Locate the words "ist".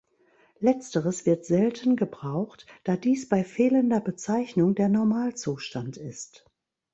5.95-6.49